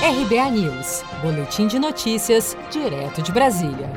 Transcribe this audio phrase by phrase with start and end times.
[0.00, 3.90] RBA News, Boletim de Notícias, direto de Brasília.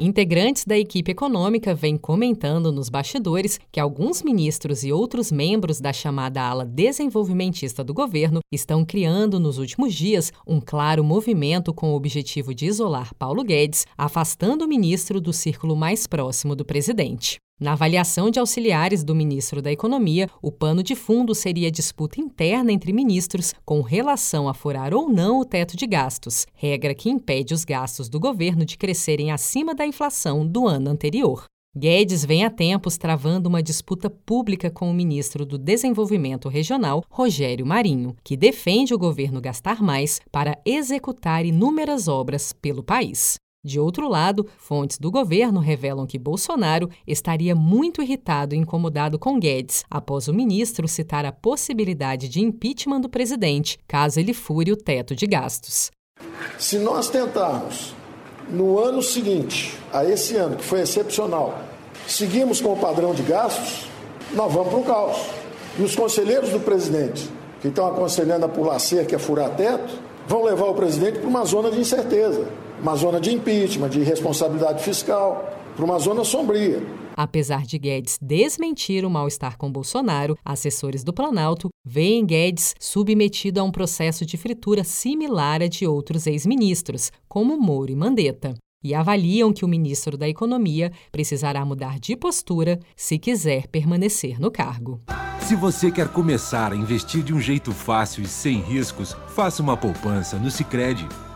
[0.00, 5.92] Integrantes da equipe econômica vêm comentando nos bastidores que alguns ministros e outros membros da
[5.92, 11.94] chamada ala desenvolvimentista do governo estão criando nos últimos dias um claro movimento com o
[11.94, 17.38] objetivo de isolar Paulo Guedes, afastando o ministro do círculo mais próximo do presidente.
[17.62, 22.20] Na avaliação de auxiliares do ministro da Economia, o pano de fundo seria a disputa
[22.20, 27.08] interna entre ministros com relação a furar ou não o teto de gastos, regra que
[27.08, 31.44] impede os gastos do governo de crescerem acima da inflação do ano anterior.
[31.78, 37.64] Guedes vem há tempos travando uma disputa pública com o ministro do Desenvolvimento Regional, Rogério
[37.64, 43.36] Marinho, que defende o governo gastar mais para executar inúmeras obras pelo país.
[43.64, 49.38] De outro lado, fontes do governo revelam que Bolsonaro estaria muito irritado e incomodado com
[49.38, 54.76] Guedes após o ministro citar a possibilidade de impeachment do presidente, caso ele fure o
[54.76, 55.92] teto de gastos.
[56.58, 57.94] Se nós tentarmos,
[58.50, 61.62] no ano seguinte a esse ano, que foi excepcional,
[62.08, 63.88] seguimos com o padrão de gastos,
[64.32, 65.18] nós vamos para o caos.
[65.78, 70.00] E os conselheiros do presidente, que estão aconselhando a pular cerca e a furar teto,
[70.26, 72.48] vão levar o presidente para uma zona de incerteza
[72.82, 76.82] uma zona de impeachment, de responsabilidade fiscal, para uma zona sombria.
[77.16, 83.62] Apesar de Guedes desmentir o mal-estar com Bolsonaro, assessores do Planalto veem Guedes submetido a
[83.62, 88.54] um processo de fritura similar a de outros ex-ministros, como Moro e Mandetta.
[88.82, 94.50] E avaliam que o ministro da Economia precisará mudar de postura se quiser permanecer no
[94.50, 95.00] cargo.
[95.40, 99.76] Se você quer começar a investir de um jeito fácil e sem riscos, faça uma
[99.76, 101.06] poupança no Sicredi.